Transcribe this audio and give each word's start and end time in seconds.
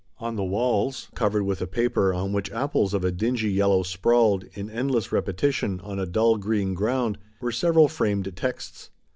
On 0.17 0.35
the 0.35 0.43
walls, 0.43 1.09
covered 1.13 1.43
with 1.43 1.61
a 1.61 1.67
paper 1.67 2.11
on 2.11 2.33
which 2.33 2.51
apples 2.51 2.95
of 2.95 3.05
a 3.05 3.11
dingy 3.11 3.51
yellow 3.51 3.83
sprawled, 3.83 4.45
in 4.55 4.67
endless 4.67 5.09
repe 5.11 5.35
tition, 5.37 5.79
on 5.85 5.99
a 5.99 6.07
dull 6.07 6.37
green 6.37 6.73
ground, 6.73 7.19
were 7.39 7.51
several 7.51 7.87
framed 7.87 8.35
texts. 8.35 8.89